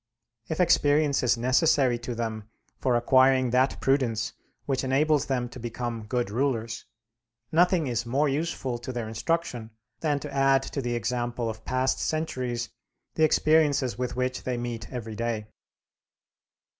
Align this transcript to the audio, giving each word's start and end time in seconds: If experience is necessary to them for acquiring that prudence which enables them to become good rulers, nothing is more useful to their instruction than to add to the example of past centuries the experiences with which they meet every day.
If 0.47 0.59
experience 0.59 1.21
is 1.21 1.37
necessary 1.37 1.99
to 1.99 2.15
them 2.15 2.49
for 2.79 2.95
acquiring 2.95 3.51
that 3.51 3.79
prudence 3.79 4.33
which 4.65 4.83
enables 4.83 5.27
them 5.27 5.47
to 5.49 5.59
become 5.59 6.07
good 6.07 6.31
rulers, 6.31 6.85
nothing 7.51 7.85
is 7.85 8.03
more 8.03 8.27
useful 8.27 8.79
to 8.79 8.91
their 8.91 9.07
instruction 9.07 9.69
than 9.99 10.19
to 10.21 10.33
add 10.33 10.63
to 10.63 10.81
the 10.81 10.95
example 10.95 11.51
of 11.51 11.65
past 11.65 11.99
centuries 11.99 12.69
the 13.13 13.23
experiences 13.23 13.99
with 13.99 14.15
which 14.15 14.41
they 14.41 14.57
meet 14.57 14.91
every 14.91 15.13
day. 15.15 15.45